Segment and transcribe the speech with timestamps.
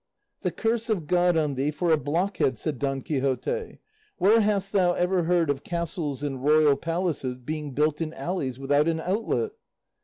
[0.41, 3.77] "The curse of God on thee for a blockhead!" said Don Quixote;
[4.17, 8.87] "where hast thou ever heard of castles and royal palaces being built in alleys without
[8.87, 9.51] an outlet?"